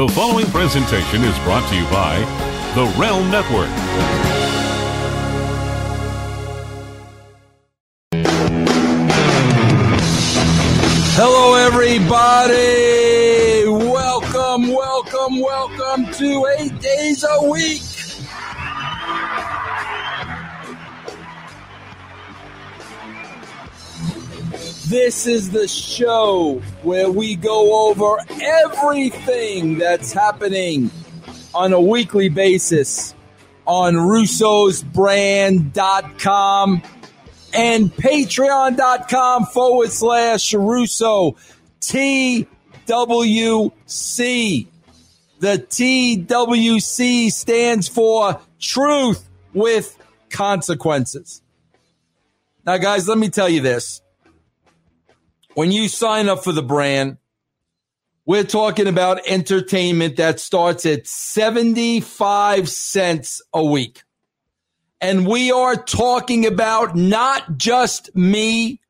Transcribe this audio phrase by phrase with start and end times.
[0.00, 2.20] The following presentation is brought to you by
[2.74, 3.68] The Realm Network.
[11.12, 12.58] Hello, everybody.
[13.68, 17.89] Welcome, welcome, welcome to Eight Days a Week.
[24.90, 30.90] This is the show where we go over everything that's happening
[31.54, 33.14] on a weekly basis
[33.66, 36.82] on russosbrand.com
[37.54, 41.36] and patreon.com forward slash Russo
[41.80, 42.48] TWC.
[45.38, 49.96] The TWC stands for Truth with
[50.30, 51.42] Consequences.
[52.66, 54.02] Now, guys, let me tell you this.
[55.54, 57.16] When you sign up for the brand,
[58.24, 64.02] we're talking about entertainment that starts at 75 cents a week.
[65.00, 68.80] And we are talking about not just me,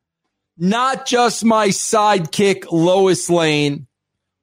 [0.57, 3.87] not just my sidekick, Lois Lane.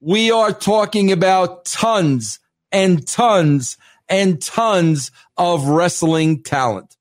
[0.00, 2.41] We are talking about tons
[2.72, 3.77] and tons
[4.08, 6.97] and tons of wrestling talent.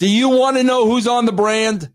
[0.00, 1.90] Do you want to know who's on the brand?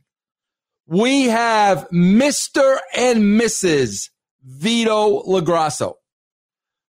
[0.88, 2.78] We have Mr.
[2.96, 4.10] and Mrs.
[4.44, 5.96] Vito LoGrasso.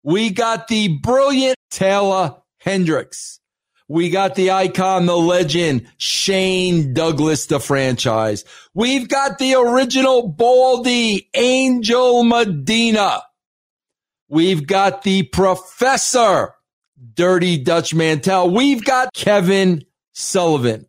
[0.03, 3.39] We got the brilliant Taylor Hendricks.
[3.89, 8.43] We got the icon, the legend, Shane Douglas, the franchise.
[8.73, 13.23] We've got the original Baldy, Angel Medina.
[14.27, 16.53] We've got the professor,
[17.13, 18.49] Dirty Dutch Mantel.
[18.49, 20.86] We've got Kevin Sullivan.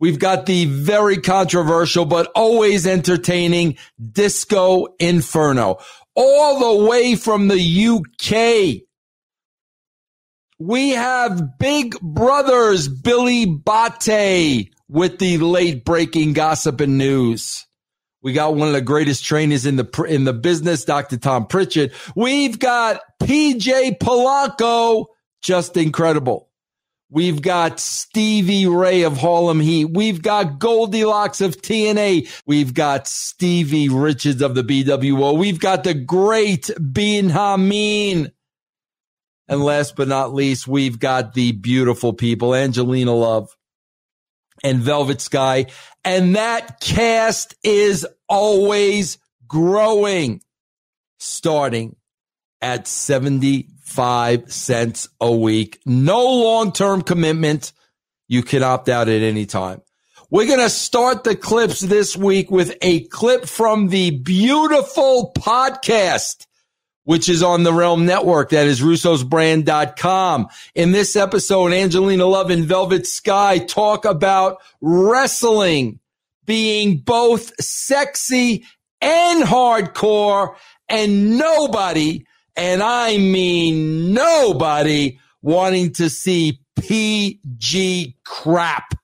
[0.00, 3.78] We've got the very controversial, but always entertaining
[4.12, 5.78] Disco Inferno.
[6.14, 8.82] All the way from the UK.
[10.60, 17.66] We have Big Brothers Billy Bate with the late breaking gossip and news.
[18.22, 21.16] We got one of the greatest trainers in the in the business, Dr.
[21.16, 21.92] Tom Prichard.
[22.16, 25.06] We've got PJ Polaco,
[25.40, 26.47] just incredible.
[27.10, 29.86] We've got Stevie Ray of Harlem Heat.
[29.86, 32.28] We've got Goldilocks of TNA.
[32.46, 35.38] We've got Stevie Richards of the BWO.
[35.38, 38.32] We've got the great Ben Hameen.
[39.48, 43.56] And last but not least, we've got the beautiful people, Angelina Love
[44.62, 45.66] and Velvet Sky.
[46.04, 50.42] And that cast is always growing,
[51.18, 51.96] starting
[52.60, 52.86] at
[53.88, 55.80] 75 cents a week.
[55.86, 57.72] No long term commitment.
[58.28, 59.82] You can opt out at any time.
[60.30, 66.44] We're going to start the clips this week with a clip from the beautiful podcast
[67.04, 68.50] which is on the Realm Network.
[68.50, 70.48] That is russosbrand.com.
[70.74, 76.00] In this episode, Angelina Love and Velvet Sky talk about wrestling
[76.44, 78.66] being both sexy
[79.00, 80.54] and hardcore
[80.90, 82.26] and nobody,
[82.58, 88.94] and I mean nobody wanting to see PG crap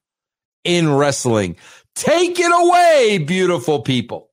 [0.65, 1.57] in wrestling.
[1.95, 4.31] Take it away, beautiful people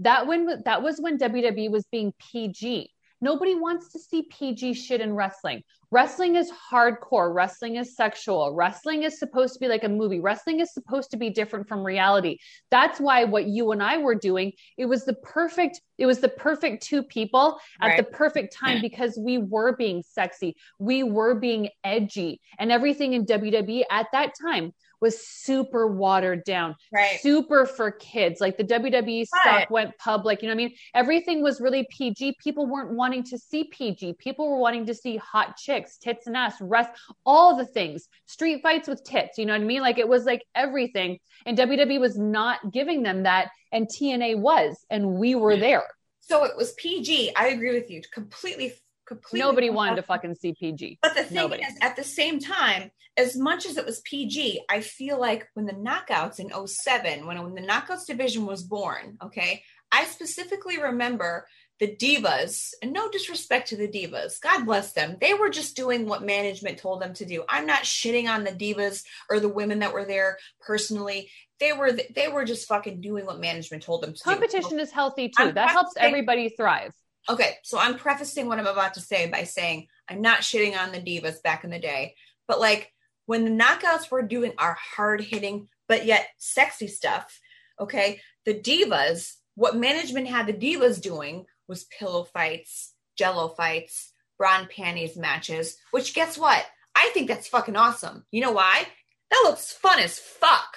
[0.00, 2.90] that when that was when WWE was being PG.
[3.20, 5.62] Nobody wants to see PG shit in wrestling.
[5.92, 7.34] Wrestling is hardcore.
[7.34, 8.54] Wrestling is sexual.
[8.54, 10.20] Wrestling is supposed to be like a movie.
[10.20, 12.38] Wrestling is supposed to be different from reality.
[12.70, 16.28] That's why what you and I were doing, it was the perfect, it was the
[16.28, 17.96] perfect two people at right.
[17.96, 20.56] the perfect time because we were being sexy.
[20.78, 26.76] We were being edgy and everything in WWE at that time was super watered down,
[26.92, 27.20] right?
[27.20, 28.40] Super for kids.
[28.40, 30.42] Like the WWE stuff went public.
[30.42, 30.74] You know what I mean?
[30.94, 32.36] Everything was really PG.
[32.42, 34.14] People weren't wanting to see PG.
[34.18, 36.90] People were wanting to see hot chicks, tits and ass, rest,
[37.24, 39.38] all the things, street fights with tits.
[39.38, 39.82] You know what I mean?
[39.82, 41.18] Like it was like everything.
[41.46, 43.50] And WWE was not giving them that.
[43.72, 45.86] And TNA was, and we were there.
[46.20, 47.32] So it was PG.
[47.36, 48.74] I agree with you completely
[49.10, 49.40] completely.
[49.40, 50.98] Nobody wanted to fucking see PG.
[51.02, 51.64] But the thing Nobody.
[51.64, 55.66] is, at the same time, as much as it was PG, I feel like when
[55.66, 59.62] the knockouts in 07, when, when the knockouts division was born, okay,
[59.92, 61.46] I specifically remember
[61.80, 65.16] the divas, and no disrespect to the divas, God bless them.
[65.18, 67.42] They were just doing what management told them to do.
[67.48, 71.30] I'm not shitting on the divas or the women that were there personally.
[71.58, 74.62] They were they were just fucking doing what management told them to Competition do.
[74.62, 75.42] Competition is healthy too.
[75.42, 76.92] I'm that helps everybody thrive.
[77.28, 80.92] Okay, so I'm prefacing what I'm about to say by saying I'm not shitting on
[80.92, 82.14] the divas back in the day,
[82.46, 82.92] but like
[83.24, 87.40] when the knockouts were doing our hard hitting but yet sexy stuff,
[87.80, 94.68] okay, the divas, what management had the divas doing was pillow fights, jello fights, brawn
[94.74, 96.66] panties matches, which guess what?
[96.96, 98.26] I think that's fucking awesome.
[98.30, 98.86] You know why?
[99.30, 100.76] That looks fun as fuck.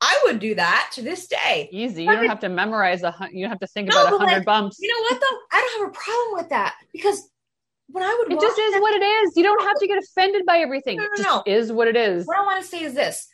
[0.00, 1.70] I would do that to this day.
[1.72, 2.04] Easy.
[2.04, 3.14] You don't have to memorize a.
[3.32, 4.76] You don't have to think no, about a hundred like, bumps.
[4.78, 5.56] You know what though?
[5.56, 7.30] I don't have a problem with that because
[7.88, 9.36] when I would, it just is that, what it is.
[9.36, 10.98] You don't have to get offended by everything.
[10.98, 11.42] No, no, no.
[11.46, 12.26] is what it is.
[12.26, 13.26] What I want to say is this: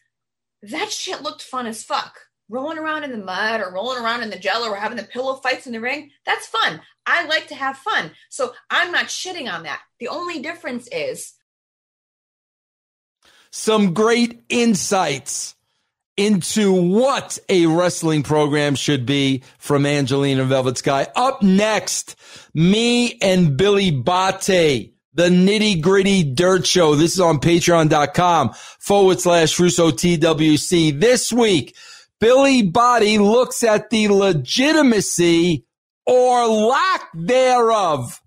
[0.63, 2.17] that shit looked fun as fuck.
[2.49, 5.37] Rolling around in the mud or rolling around in the jello or having the pillow
[5.37, 6.11] fights in the ring.
[6.27, 6.81] That's fun.
[7.07, 8.13] I like to have fun.
[8.29, 9.81] So I'm not shitting on that.
[9.99, 11.33] The only difference is
[13.51, 15.55] some great insights
[16.17, 21.07] into what a wrestling program should be from Angelina Velvet Sky.
[21.17, 22.17] Up next,
[22.55, 26.95] me and Billy Bate, the nitty gritty dirt show.
[26.95, 30.99] This is on patreon.com forward slash Russo TWC.
[31.01, 31.75] This week,
[32.21, 35.65] Billy Bate looks at the legitimacy
[36.07, 38.21] or lack thereof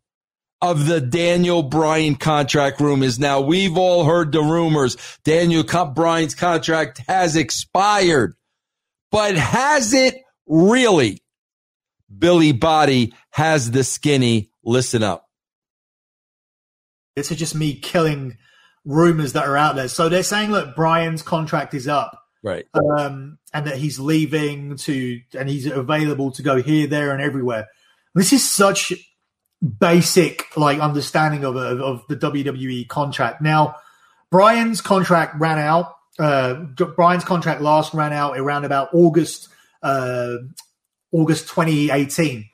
[0.61, 3.19] of the Daniel Bryan contract rumors.
[3.19, 4.97] Now we've all heard the rumors.
[5.23, 8.35] Daniel Bryan's contract has expired,
[9.11, 10.15] but has it
[10.47, 11.19] really?
[12.17, 14.49] Billy Body has the skinny.
[14.63, 15.27] Listen up.
[17.15, 18.37] This is just me killing
[18.83, 19.87] rumors that are out there.
[19.87, 22.24] So they're saying, look, Bryan's contract is up.
[22.45, 22.67] Right.
[22.75, 27.69] Um, and that he's leaving to, and he's available to go here, there, and everywhere.
[28.13, 28.93] This is such
[29.79, 33.41] basic like understanding of, of, of the WWE contract.
[33.41, 33.77] Now,
[34.29, 35.95] Bryan's contract ran out.
[36.19, 36.53] Uh,
[36.95, 39.49] Bryan's contract last ran out around about August
[39.81, 40.35] uh,
[41.11, 42.47] August 2018.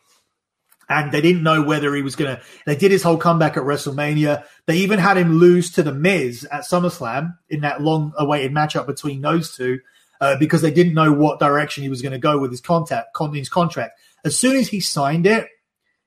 [0.91, 2.41] And they didn't know whether he was going to.
[2.65, 4.43] They did his whole comeback at WrestleMania.
[4.65, 8.87] They even had him lose to The Miz at SummerSlam in that long awaited matchup
[8.87, 9.79] between those two
[10.19, 13.17] uh, because they didn't know what direction he was going to go with his contact,
[13.33, 13.97] his contract.
[14.25, 15.47] As soon as he signed it,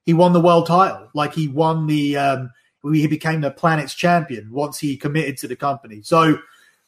[0.04, 1.08] he won the world title.
[1.14, 2.50] Like he won the, um,
[2.82, 6.02] he became the planet's champion once he committed to the company.
[6.02, 6.38] So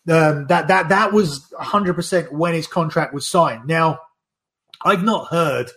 [0.08, 3.66] um, that that that was 100% when his contract was signed.
[3.66, 4.00] Now,
[4.84, 5.70] I've not heard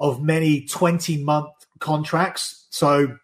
[0.00, 3.16] of many 20 month contracts, so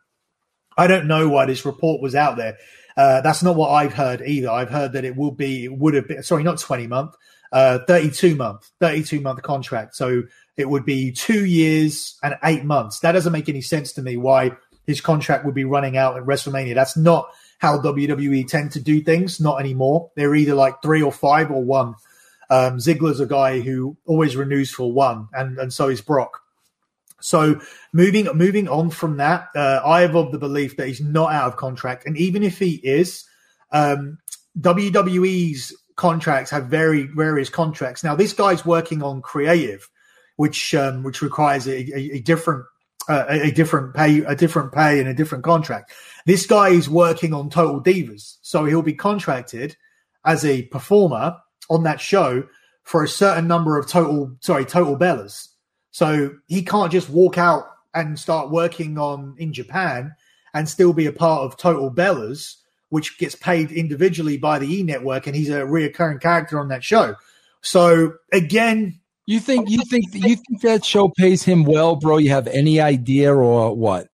[0.76, 2.56] I don't know why this report was out there.
[2.96, 4.50] Uh, that's not what I've heard either.
[4.50, 7.14] I've heard that it will be, it would have been, sorry, not 20 month,
[7.50, 9.96] uh, 32 month, 32 month contract.
[9.96, 10.22] So
[10.56, 13.00] it would be two years and eight months.
[13.00, 14.52] That doesn't make any sense to me why
[14.87, 16.75] his contract would be running out at WrestleMania.
[16.75, 17.28] That's not
[17.58, 20.10] how WWE tend to do things, not anymore.
[20.16, 21.94] They're either like three or five or one.
[22.50, 26.41] Um, Ziggler's a guy who always renews for one, and, and so is Brock.
[27.24, 27.60] So
[27.92, 31.48] moving moving on from that, uh, I have of the belief that he's not out
[31.48, 33.24] of contract, and even if he is,
[33.70, 34.19] um,
[34.58, 38.02] WWE's contracts have very various contracts.
[38.04, 39.88] Now this guy's working on creative,
[40.36, 42.64] which um, which requires a, a, a different
[43.08, 45.92] uh, a, different pay a different pay and a different contract.
[46.26, 49.76] This guy is working on Total Divas, so he'll be contracted
[50.25, 51.36] as a performer
[51.68, 52.44] on that show
[52.84, 55.48] for a certain number of total sorry total bellas.
[55.92, 60.14] So he can't just walk out and start working on in Japan
[60.54, 62.56] and still be a part of Total Bellas,
[62.88, 66.82] which gets paid individually by the E Network, and he's a reoccurring character on that
[66.82, 67.14] show.
[67.60, 72.16] So again, you think you think you think that show pays him well, bro?
[72.18, 74.08] You have any idea or what?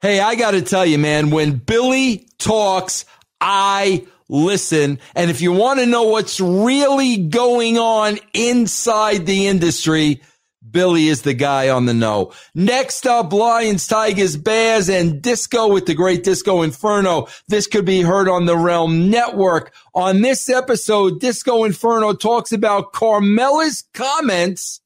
[0.00, 3.04] Hey, I got to tell you, man, when Billy talks,
[3.38, 4.98] I listen.
[5.14, 10.22] And if you want to know what's really going on inside the industry,
[10.70, 12.32] Billy is the guy on the know.
[12.54, 17.26] Next up, Lions, Tigers, Bears, and Disco with the great Disco Inferno.
[17.48, 19.74] This could be heard on the Realm Network.
[19.94, 24.80] On this episode, Disco Inferno talks about Carmella's comments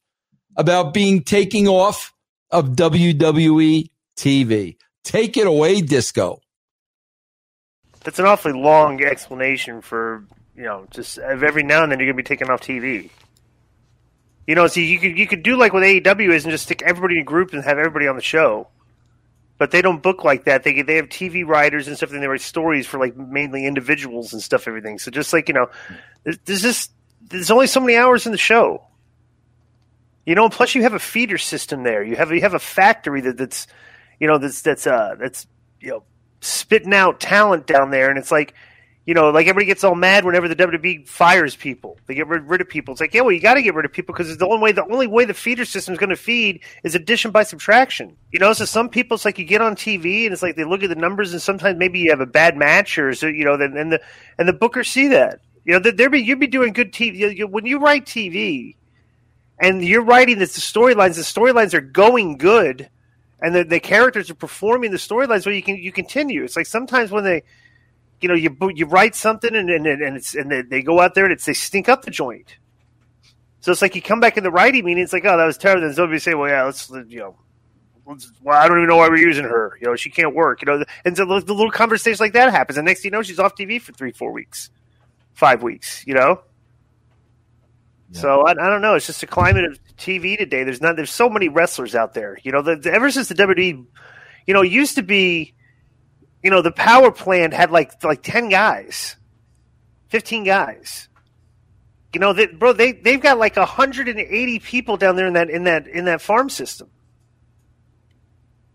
[0.56, 2.14] about being taking off
[2.50, 4.76] of WWE TV.
[5.02, 6.40] Take it away, Disco.
[8.04, 12.14] That's an awfully long explanation for, you know, just every now and then you're to
[12.14, 13.10] be taken off TV.
[14.46, 16.82] You know, see, you could you could do like what AEW is and just stick
[16.82, 18.68] everybody in groups and have everybody on the show.
[19.56, 20.64] But they don't book like that.
[20.64, 24.34] They they have TV writers and stuff, and they write stories for like mainly individuals
[24.34, 24.98] and stuff, everything.
[24.98, 25.70] So just like you know,
[26.44, 26.90] there's just
[27.22, 28.84] there's only so many hours in the show.
[30.26, 32.02] You know, plus you have a feeder system there.
[32.02, 33.66] You have you have a factory that, that's
[34.20, 35.46] you know that's that's uh that's
[35.80, 36.02] you know
[36.44, 38.54] spitting out talent down there, and it's like
[39.06, 41.98] you know, like everybody gets all mad whenever the WWE fires people.
[42.06, 42.92] They get rid, of people.
[42.92, 44.62] It's like, yeah, well, you got to get rid of people because it's the only
[44.62, 48.16] way the only way the feeder system is going to feed is addition by subtraction.
[48.32, 50.64] You know, so some people it's like you get on TV and it's like they
[50.64, 53.44] look at the numbers and sometimes maybe you have a bad match or so you
[53.44, 54.00] know, then and the
[54.38, 55.40] and the bookers see that.
[55.64, 58.76] You know, there be you'd be doing good TV when you write TV,
[59.58, 61.16] and you're writing the storylines.
[61.16, 62.88] The storylines are going good
[63.40, 66.44] and the, the characters are performing the storylines where you can you continue.
[66.44, 67.42] It's like sometimes when they,
[68.20, 71.14] you know, you you write something and and, and it's and they, they go out
[71.14, 72.56] there and it's they stink up the joint.
[73.60, 75.56] So it's like you come back in the writing meeting, it's like, oh, that was
[75.58, 75.82] terrible.
[75.82, 77.36] Then somebody say, well, yeah, let's you know.
[78.06, 79.78] let's- Well, I don't even know why we're using her.
[79.80, 80.62] You know, she can't work.
[80.62, 83.18] You know, and so the the little conversation like that happens, and next thing you
[83.18, 84.70] know, she's off TV for three, four weeks,
[85.34, 86.04] five weeks.
[86.06, 86.42] You know,
[88.12, 88.94] so I, I don't know.
[88.94, 90.64] It's just a climate of TV today.
[90.64, 90.96] There's not.
[90.96, 92.38] There's so many wrestlers out there.
[92.42, 93.86] You know, the, the- ever since the WWE,
[94.46, 95.54] you know, used to be,
[96.42, 99.16] you know, the power plant had like like ten guys,
[100.08, 101.08] fifteen guys.
[102.12, 105.34] You know, they, bro, they they've got like hundred and eighty people down there in
[105.34, 106.88] that in that in that farm system,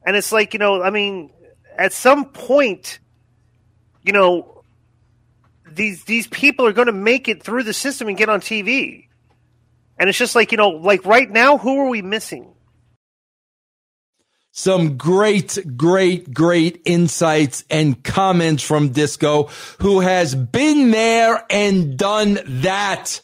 [0.06, 1.32] and it's like you know, I mean,
[1.78, 3.00] at some point,
[4.04, 4.64] you know,
[5.70, 9.09] these these people are going to make it through the system and get on TV.
[10.00, 12.54] And it's just like, you know, like right now, who are we missing?
[14.52, 22.40] Some great, great, great insights and comments from Disco, who has been there and done
[22.46, 23.22] that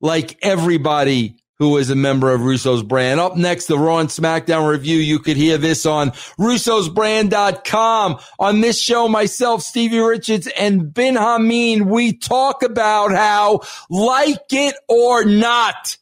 [0.00, 3.20] like everybody who is a member of Russo's brand.
[3.20, 4.96] Up next, the Raw and SmackDown review.
[4.96, 8.18] You could hear this on russosbrand.com.
[8.38, 13.60] On this show, myself, Stevie Richards and Ben Hameen, we talk about how,
[13.90, 15.98] like it or not,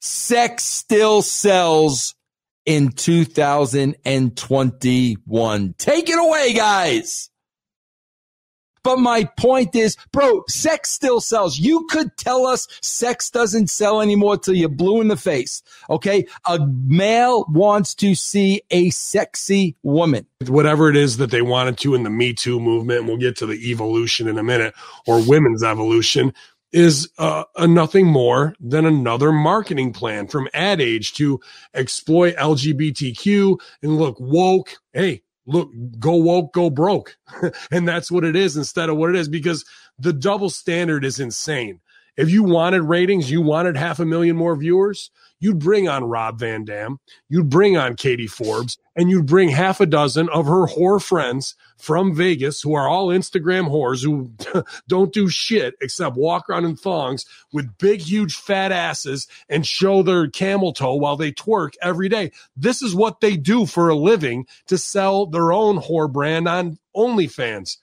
[0.00, 2.16] sex still sells
[2.66, 5.74] in 2021.
[5.78, 7.30] Take it away, guys.
[8.82, 11.58] But my point is, bro, sex still sells.
[11.58, 15.62] You could tell us sex doesn't sell anymore till you're blue in the face.
[15.90, 16.26] Okay.
[16.48, 20.26] A male wants to see a sexy woman.
[20.46, 23.36] whatever it is that they wanted to in the Me Too movement, and we'll get
[23.36, 24.74] to the evolution in a minute,
[25.06, 26.32] or women's evolution,
[26.72, 31.40] is uh, a nothing more than another marketing plan from Ad Age to
[31.74, 34.76] exploit LGBTQ and look woke.
[34.92, 37.16] Hey, look, go woke, go broke.
[37.70, 39.64] and that's what it is instead of what it is because
[39.98, 41.80] the double standard is insane.
[42.16, 45.10] If you wanted ratings, you wanted half a million more viewers,
[45.40, 49.80] you'd bring on Rob Van Dam, you'd bring on Katie Forbes, and you'd bring half
[49.80, 54.30] a dozen of her whore friends from Vegas who are all Instagram whores who
[54.88, 60.02] don't do shit except walk around in thongs with big, huge fat asses and show
[60.02, 62.30] their camel toe while they twerk every day.
[62.56, 66.78] This is what they do for a living to sell their own whore brand on
[66.94, 67.78] OnlyFans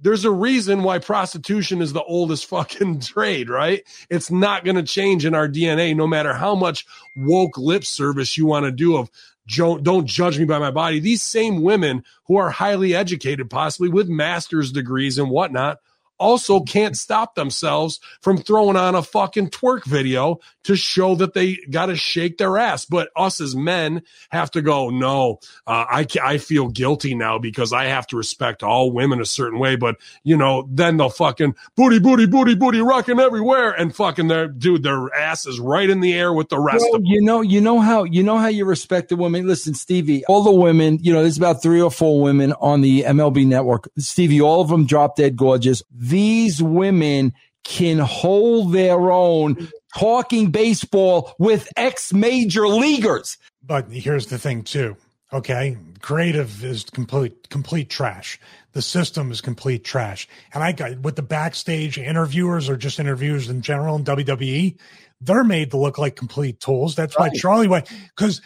[0.00, 3.82] there's a reason why prostitution is the oldest fucking trade, right?
[4.10, 6.86] It's not going to change in our DNA, no matter how much
[7.16, 9.10] woke lip service you want to do of
[9.46, 11.00] "Jo- don't judge me by my body.
[11.00, 15.78] These same women who are highly educated, possibly with master's degrees and whatnot,
[16.18, 21.56] also can't stop themselves from throwing on a fucking twerk video to show that they
[21.70, 22.84] got to shake their ass.
[22.84, 27.72] But us as men have to go, no, uh, I, I feel guilty now because
[27.72, 29.76] I have to respect all women a certain way.
[29.76, 33.70] But, you know, then they'll fucking booty, booty, booty, booty, rocking everywhere.
[33.72, 37.02] And fucking their, dude, their ass is right in the air with the rest them.
[37.04, 39.46] you know, you know how you know how you respect the women.
[39.46, 43.02] Listen, Stevie, all the women, you know, there's about three or four women on the
[43.02, 43.88] MLB network.
[43.98, 45.82] Stevie, all of them drop dead gorgeous.
[45.92, 47.32] These women
[47.64, 53.38] can hold their own talking baseball with ex major leaguers.
[53.62, 54.96] But here's the thing too.
[55.32, 55.76] Okay.
[56.00, 58.38] Creative is complete, complete trash.
[58.72, 60.28] The system is complete trash.
[60.52, 64.78] And I got with the backstage interviewers or just interviewers in general in WWE,
[65.20, 66.94] they're made to look like complete tools.
[66.94, 68.42] That's why Charlie White, because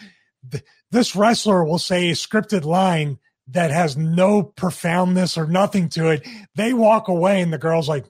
[0.49, 6.09] th- this wrestler will say a scripted line that has no profoundness or nothing to
[6.09, 6.27] it.
[6.55, 8.05] They walk away and the girl's like,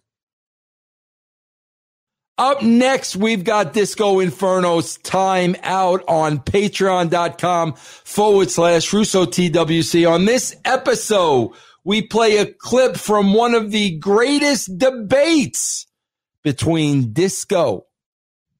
[2.39, 10.09] Up next, we've got Disco Inferno's time out on patreon.com forward slash Russo TWC.
[10.09, 11.51] On this episode,
[11.83, 15.85] we play a clip from one of the greatest debates
[16.41, 17.87] between Disco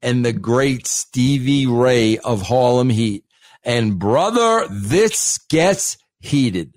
[0.02, 3.24] and the great Stevie Ray of Harlem Heat.
[3.64, 6.76] And brother, this gets heated.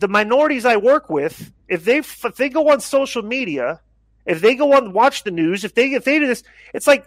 [0.00, 3.80] The minorities I work with, if they if they go on social media,
[4.26, 6.42] if they go on and watch the news, if they if they do this,
[6.74, 7.06] it's like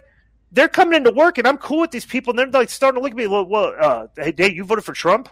[0.52, 3.02] they're coming into work and I'm cool with these people, and they're like starting to
[3.02, 3.26] look at me.
[3.26, 5.28] Well, well uh, hey, Dave, you voted for Trump?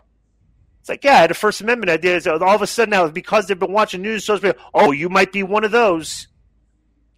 [0.81, 2.21] It's like, yeah, I had a First Amendment idea.
[2.21, 4.39] So all of a sudden now, because they've been watching news, so
[4.75, 6.29] oh, you might be one of those.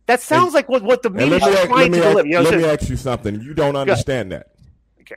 [0.06, 2.28] That sounds like what, what the media is ask, trying let, to me, ask, deliver.
[2.28, 3.40] You know let me ask you something.
[3.40, 4.52] You don't understand that.
[5.00, 5.16] Okay.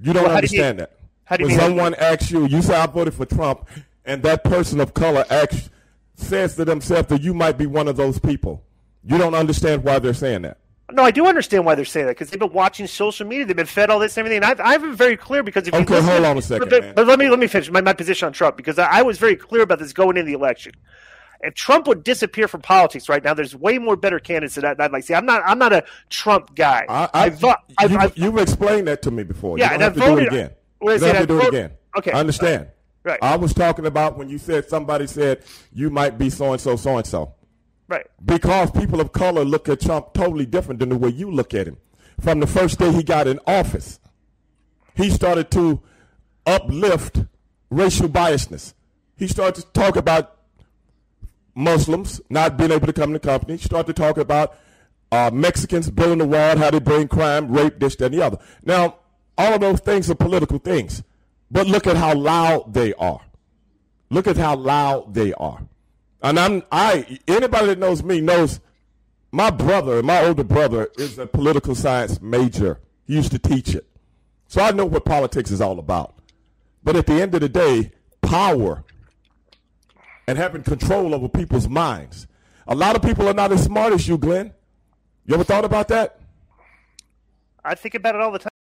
[0.00, 0.92] You don't Well, how do you understand that.
[1.24, 3.68] how do you when mean- someone asks you, you say I voted for Trump,
[4.06, 5.68] and that person of color acts,
[6.14, 8.64] says to themselves that you might be one of those people.
[9.06, 10.58] You don't understand why they're saying that.
[10.92, 13.44] No, I do understand why they're saying that because they've been watching social media.
[13.44, 14.36] They've been fed all this and everything.
[14.42, 16.68] And I've, I've been very clear because if you Okay, listen- hold on a second,
[16.70, 19.02] but, but let me let me finish my, my position on Trump because I, I
[19.02, 20.72] was very clear about this going into the election.
[21.40, 24.80] If Trump would disappear from politics right now, there's way more better candidates than that.
[24.80, 25.14] I'd like to see.
[25.14, 25.42] I'm not.
[25.44, 26.86] I'm not a Trump guy.
[26.88, 27.54] I, I, I've, you,
[27.98, 29.58] I've, you've explained that to me before.
[29.58, 30.50] Yeah, you don't and have I to do voted- it again.
[30.80, 31.70] I You don't have I to do vote- it again.
[31.98, 32.12] Okay.
[32.12, 32.68] I understand.
[33.02, 33.18] Right.
[33.22, 36.76] I was talking about when you said somebody said you might be so and so,
[36.76, 37.34] so and so.
[37.88, 38.06] Right.
[38.24, 41.66] Because people of color look at Trump totally different than the way you look at
[41.66, 41.78] him.
[42.20, 44.00] From the first day he got in office,
[44.94, 45.80] he started to
[46.46, 47.24] uplift
[47.70, 48.74] racial biasness.
[49.16, 50.36] He started to talk about
[51.54, 53.56] Muslims not being able to come to company.
[53.56, 54.56] He started to talk about
[55.10, 58.38] uh, Mexicans building the wall, how they bring crime, rape, this, that, and the other.
[58.64, 58.98] Now,
[59.38, 61.02] all of those things are political things.
[61.50, 63.20] But look at how loud they are.
[64.10, 65.62] Look at how loud they are.
[66.26, 68.58] And I'm I anybody that knows me knows
[69.30, 72.80] my brother, my older brother, is a political science major.
[73.06, 73.86] He used to teach it.
[74.48, 76.18] So I know what politics is all about.
[76.82, 77.92] But at the end of the day,
[78.22, 78.82] power
[80.26, 82.26] and having control over people's minds.
[82.66, 84.52] A lot of people are not as smart as you, Glenn.
[85.26, 86.18] You ever thought about that?
[87.64, 88.55] I think about it all the time.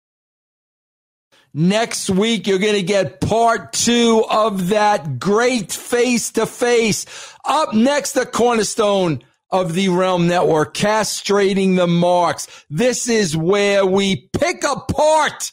[1.55, 7.05] Next week, you're going to get part two of that great face to face.
[7.45, 12.47] Up next, the cornerstone of the Realm Network, castrating the marks.
[12.71, 15.51] This is where we pick apart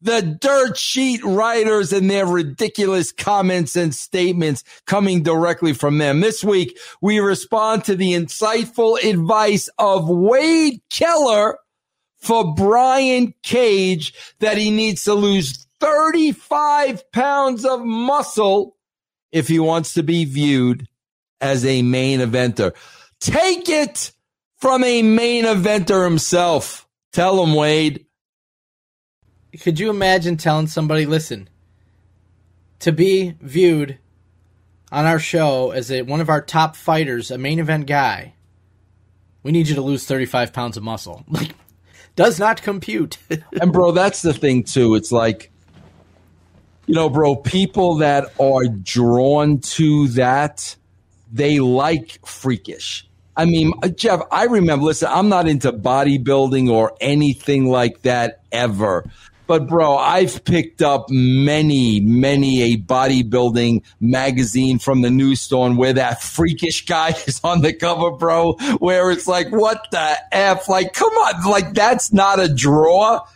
[0.00, 6.20] the dirt sheet writers and their ridiculous comments and statements coming directly from them.
[6.20, 11.58] This week, we respond to the insightful advice of Wade Keller
[12.26, 18.76] for Brian Cage that he needs to lose 35 pounds of muscle
[19.30, 20.88] if he wants to be viewed
[21.40, 22.74] as a main eventer.
[23.20, 24.10] Take it
[24.56, 26.88] from a main eventer himself.
[27.12, 28.06] Tell him, Wade.
[29.60, 31.48] Could you imagine telling somebody, listen,
[32.80, 33.98] to be viewed
[34.90, 38.34] on our show as a, one of our top fighters, a main event guy,
[39.42, 41.24] we need you to lose 35 pounds of muscle?
[41.30, 41.52] Like,
[42.16, 43.18] does not compute.
[43.60, 44.94] and bro, that's the thing too.
[44.94, 45.52] It's like,
[46.86, 50.76] you know, bro, people that are drawn to that,
[51.32, 53.06] they like freakish.
[53.36, 58.40] I mean, uh, Jeff, I remember, listen, I'm not into bodybuilding or anything like that
[58.50, 59.04] ever.
[59.46, 66.22] But bro, I've picked up many, many a bodybuilding magazine from the newsstore where that
[66.22, 70.68] freakish guy is on the cover, bro, where it's like, what the F?
[70.68, 73.26] Like, come on, like that's not a draw.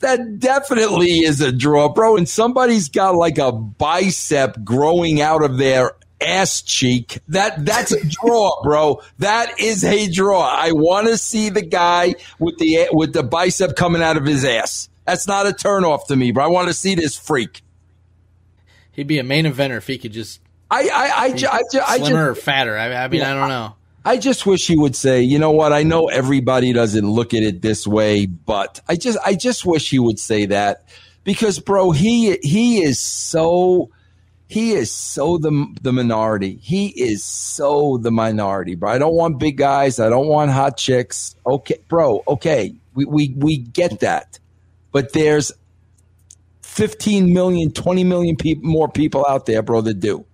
[0.00, 2.16] That definitely is a draw, bro.
[2.16, 7.18] And somebody's got like a bicep growing out of their ass cheek.
[7.28, 9.02] That that's a draw, bro.
[9.18, 10.42] That is a draw.
[10.42, 14.44] I want to see the guy with the with the bicep coming out of his
[14.44, 14.89] ass.
[15.06, 16.44] That's not a turnoff to me, bro.
[16.44, 17.62] I want to see this freak.
[18.92, 21.80] He'd be a main eventer if he could just I I I, ju- I, ju-
[21.86, 22.76] I slimmer or fatter.
[22.76, 23.74] I, I mean, Yeah, I don't know.
[24.04, 25.72] I just wish he would say, you know what?
[25.72, 29.90] I know everybody doesn't look at it this way, but I just I just wish
[29.90, 30.84] he would say that
[31.24, 33.90] because, bro, he he is so
[34.48, 36.56] he is so the the minority.
[36.62, 38.90] He is so the minority, bro.
[38.90, 40.00] I don't want big guys.
[40.00, 41.36] I don't want hot chicks.
[41.46, 42.22] Okay, bro.
[42.26, 44.38] Okay, we we we get that,
[44.92, 45.52] but there's
[46.62, 50.24] 15 million, 20 million people more people out there, bro, that do.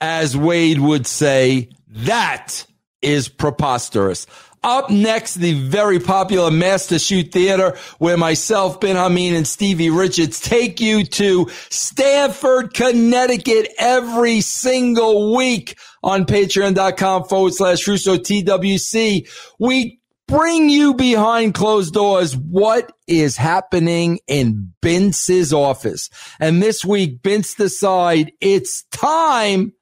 [0.00, 2.64] As Wade would say, that
[3.02, 4.26] is preposterous.
[4.64, 10.40] Up next, the very popular Master Shoot Theater, where myself, Ben Hameen, and Stevie Richards
[10.40, 19.28] take you to Stamford, Connecticut every single week on patreon.com forward slash Russo TWC.
[19.60, 26.10] We bring you behind closed doors what is happening in Bince's office.
[26.38, 29.72] And this week, Bince decide it's time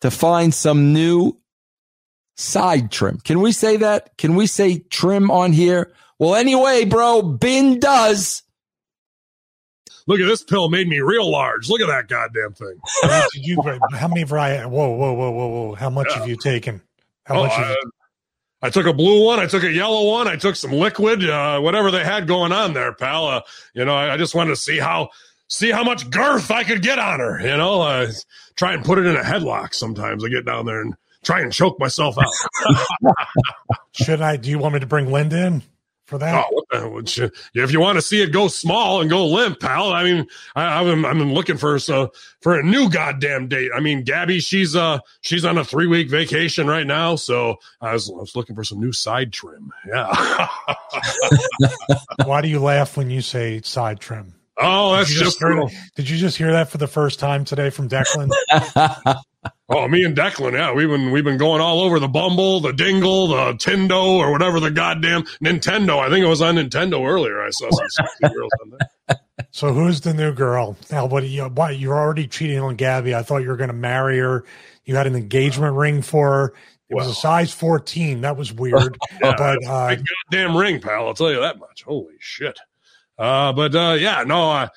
[0.00, 1.38] to find some new
[2.36, 3.18] side trim.
[3.18, 4.16] Can we say that?
[4.16, 5.92] Can we say trim on here?
[6.18, 8.42] Well, anyway, bro, Bin does.
[10.06, 11.68] Look at this pill made me real large.
[11.68, 12.76] Look at that goddamn thing.
[13.92, 14.64] How many variety?
[14.66, 15.74] Whoa, whoa, whoa, whoa, whoa!
[15.74, 16.80] How much have you taken?
[17.26, 17.76] How Oh, much?
[18.62, 19.40] I, took a blue one.
[19.40, 20.28] I took a yellow one.
[20.28, 23.26] I took some liquid, uh, whatever they had going on there, pal.
[23.26, 23.42] Uh,
[23.74, 25.10] you know, I, I just wanted to see how
[25.48, 27.40] see how much girth I could get on her.
[27.40, 28.12] You know, uh,
[28.56, 29.74] try and put it in a headlock.
[29.74, 33.14] Sometimes I get down there and try and choke myself out.
[33.92, 34.36] should I?
[34.36, 35.62] Do you want me to bring Linda in
[36.10, 36.44] for that.
[36.44, 39.26] Oh, what the, what you, if you want to see it go small and go
[39.26, 39.92] limp, pal.
[39.92, 43.70] I mean, I, I'm I'm looking for so for a new goddamn date.
[43.74, 47.92] I mean, Gabby, she's uh she's on a three week vacation right now, so I
[47.92, 49.72] was I was looking for some new side trim.
[49.88, 50.48] Yeah.
[52.24, 54.34] Why do you laugh when you say side trim?
[54.58, 55.40] oh, that's Did just.
[55.40, 58.30] just hear, did you just hear that for the first time today from Declan?
[59.72, 62.72] Oh, me and Declan, yeah, we've been we've been going all over the Bumble, the
[62.72, 66.00] Dingle, the Tindo, or whatever the goddamn Nintendo.
[66.00, 67.40] I think it was on Nintendo earlier.
[67.40, 69.18] I saw some girls on there.
[69.52, 70.76] so who's the new girl?
[70.90, 71.28] Now, what?
[71.28, 73.14] You, why you're already cheating on Gabby?
[73.14, 74.44] I thought you were going to marry her.
[74.84, 76.54] You had an engagement ring for her.
[76.88, 78.22] It was a size 14.
[78.22, 78.98] That was weird.
[79.22, 79.96] Yeah, but uh,
[80.30, 81.06] goddamn ring, pal.
[81.06, 81.84] I'll tell you that much.
[81.84, 82.58] Holy shit.
[83.18, 84.68] Uh, but uh, yeah, no, I,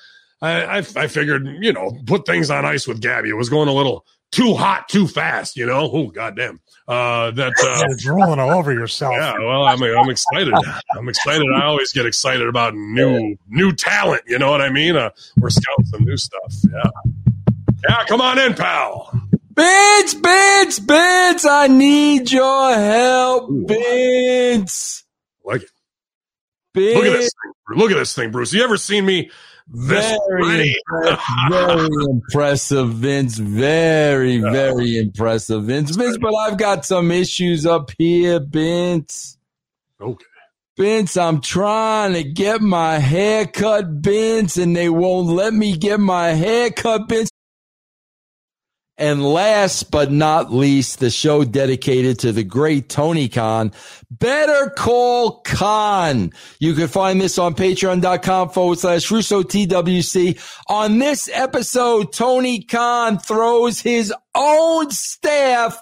[0.42, 3.30] I, I figured, you know, put things on ice with Gabby.
[3.30, 4.04] It was going a little
[4.34, 5.88] too hot, too fast, you know.
[5.92, 6.60] Oh, goddamn.
[6.88, 7.52] Uh, that.
[7.62, 9.14] Uh, you're drooling all over yourself.
[9.16, 10.52] yeah, well, I'm I'm excited.
[10.98, 11.46] I'm excited.
[11.54, 14.22] I always get excited about new new talent.
[14.26, 14.96] You know what I mean?
[14.96, 16.54] Uh, we're scouting some new stuff.
[16.70, 16.90] Yeah,
[17.88, 18.04] yeah.
[18.06, 19.10] Come on in, pal.
[19.56, 25.04] Vince, Vince, Vince, I need your help, Vince.
[25.44, 25.70] Like it.
[26.74, 26.96] Vince.
[26.96, 27.78] Look at this thing.
[27.78, 28.52] Look at this thing, Bruce.
[28.52, 29.30] You ever seen me
[29.68, 30.76] Very
[31.50, 33.38] very impressive, Vince.
[33.38, 35.96] Very, very impressive, Vince.
[35.96, 39.38] Vince, but I've got some issues up here, Vince.
[40.00, 40.24] Okay.
[40.76, 46.00] Vince, I'm trying to get my hair cut, Vince, and they won't let me get
[46.00, 47.30] my hair cut, Vince.
[48.96, 53.72] And last but not least, the show dedicated to the great Tony Khan.
[54.08, 56.32] Better Call Khan.
[56.60, 60.38] You can find this on patreon.com forward slash Russo TWC.
[60.68, 65.76] On this episode, Tony Khan throws his own staff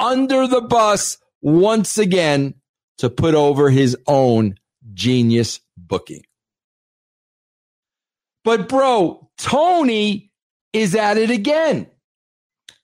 [0.00, 2.54] under the bus once again
[2.96, 4.54] to put over his own
[4.94, 6.22] genius booking.
[8.42, 10.32] But bro, Tony
[10.72, 11.88] is at it again.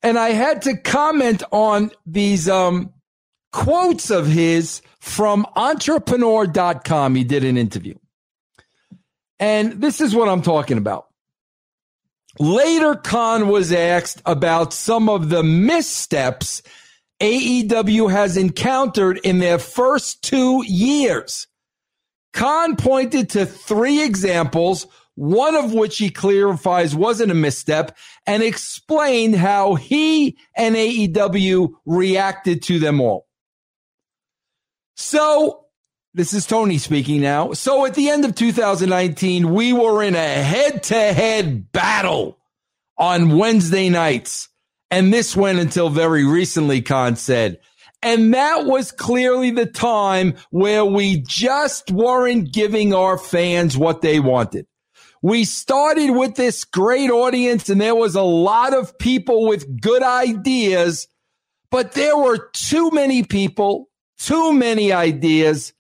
[0.03, 2.93] And I had to comment on these um,
[3.53, 7.15] quotes of his from entrepreneur.com.
[7.15, 7.95] He did an interview.
[9.39, 11.07] And this is what I'm talking about.
[12.39, 16.63] Later, Khan was asked about some of the missteps
[17.21, 21.47] AEW has encountered in their first two years.
[22.33, 24.87] Khan pointed to three examples,
[25.21, 27.95] one of which he clarifies wasn't a misstep,
[28.27, 33.27] and explained how he and AEW reacted to them all.
[34.97, 35.67] So,
[36.15, 37.53] this is Tony speaking now.
[37.53, 42.39] So, at the end of 2019, we were in a head to head battle
[42.97, 44.49] on Wednesday nights.
[44.91, 47.59] And this went until very recently, Khan said.
[48.03, 54.19] And that was clearly the time where we just weren't giving our fans what they
[54.19, 54.67] wanted.
[55.23, 60.03] We started with this great audience and there was a lot of people with good
[60.03, 61.09] ideas,
[61.71, 65.75] but there were too many people, too many ideas,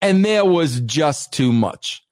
[0.00, 2.02] and there was just too much.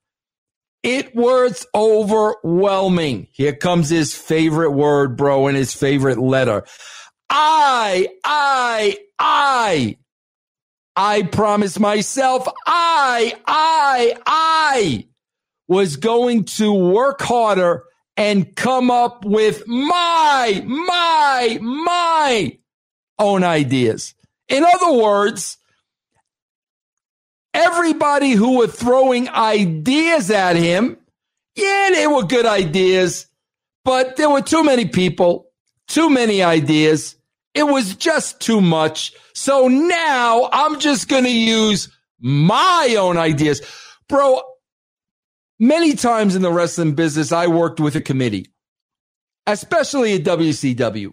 [0.83, 3.29] It was overwhelming.
[3.31, 6.65] Here comes his favorite word, bro, and his favorite letter.
[7.31, 9.97] I, I, I,
[10.97, 15.07] I promise myself I, I, I
[15.73, 17.85] was going to work harder
[18.17, 22.59] and come up with my, my, my
[23.19, 24.15] own ideas.
[24.49, 25.57] In other words,
[27.55, 30.99] everybody who were throwing ideas at him,
[31.57, 33.27] yeah, they were good ideas,
[33.83, 35.47] but there were too many people,
[35.89, 37.17] too many ideas.
[37.55, 39.15] It was just too much.
[39.35, 41.89] So now I'm just going to use
[42.21, 43.63] my own ideas.
[44.09, 44.43] Bro,
[45.63, 48.49] many times in the wrestling business, I worked with a committee,
[49.47, 51.13] especially at WCW.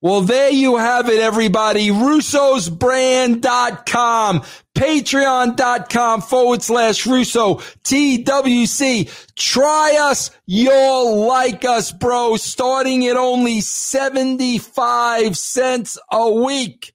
[0.00, 1.90] Well, there you have it, everybody.
[1.90, 4.42] Russo'sBrand.com,
[4.74, 9.34] Patreon.com forward slash Russo, TWC.
[9.36, 16.92] Try us, you'll like us, bro, starting at only 75 cents a week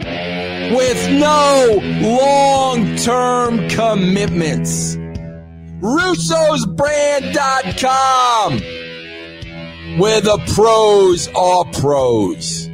[0.00, 4.96] with no long-term commitments.
[5.82, 8.60] Russo'sBrand.com
[9.98, 12.70] where the pros are pros.